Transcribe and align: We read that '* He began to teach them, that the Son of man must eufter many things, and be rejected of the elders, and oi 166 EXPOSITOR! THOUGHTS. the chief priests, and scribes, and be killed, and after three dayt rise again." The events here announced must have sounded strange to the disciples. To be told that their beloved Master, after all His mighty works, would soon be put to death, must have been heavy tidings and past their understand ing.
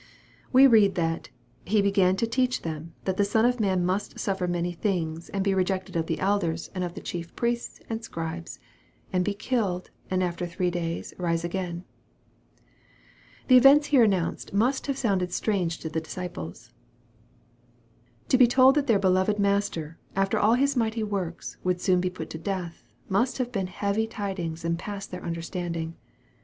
We 0.51 0.65
read 0.65 0.95
that 0.95 1.29
'* 1.47 1.53
He 1.65 1.79
began 1.79 2.15
to 2.15 2.25
teach 2.25 2.63
them, 2.63 2.95
that 3.05 3.17
the 3.17 3.23
Son 3.23 3.45
of 3.45 3.59
man 3.59 3.85
must 3.85 4.15
eufter 4.15 4.49
many 4.49 4.71
things, 4.71 5.29
and 5.29 5.43
be 5.43 5.53
rejected 5.53 5.95
of 5.95 6.07
the 6.07 6.17
elders, 6.19 6.71
and 6.73 6.83
oi 6.83 6.87
166 6.87 7.29
EXPOSITOR! 7.29 7.39
THOUGHTS. 7.39 7.79
the 7.85 7.85
chief 7.85 7.85
priests, 7.85 7.87
and 7.87 8.03
scribes, 8.03 8.59
and 9.13 9.23
be 9.23 9.35
killed, 9.35 9.91
and 10.09 10.23
after 10.23 10.47
three 10.47 10.71
dayt 10.71 11.13
rise 11.19 11.43
again." 11.43 11.83
The 13.47 13.57
events 13.57 13.85
here 13.93 14.01
announced 14.01 14.53
must 14.55 14.87
have 14.87 14.97
sounded 14.97 15.31
strange 15.31 15.77
to 15.81 15.87
the 15.89 16.01
disciples. 16.01 16.73
To 18.29 18.39
be 18.39 18.47
told 18.47 18.73
that 18.73 18.87
their 18.87 18.97
beloved 18.97 19.37
Master, 19.37 19.99
after 20.15 20.39
all 20.39 20.55
His 20.55 20.75
mighty 20.75 21.03
works, 21.03 21.57
would 21.63 21.79
soon 21.79 22.01
be 22.01 22.09
put 22.09 22.31
to 22.31 22.39
death, 22.39 22.81
must 23.07 23.37
have 23.37 23.51
been 23.51 23.67
heavy 23.67 24.07
tidings 24.07 24.65
and 24.65 24.79
past 24.79 25.11
their 25.11 25.23
understand 25.23 25.77
ing. 25.77 25.95